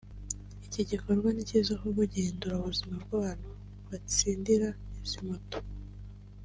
Iki 0.65 0.81
gikorwa 0.91 1.27
ni 1.31 1.43
cyiza 1.49 1.73
kuko 1.81 1.99
gihindura 2.13 2.53
ubuzima 2.57 2.93
bw’abantu 3.03 3.49
batsindira 3.89 4.67
izi 5.01 5.19
moto 5.27 5.57